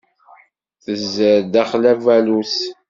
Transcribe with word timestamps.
Tezzer 0.83 1.39
daxel 1.53 1.83
ubaluṣ. 1.93 2.55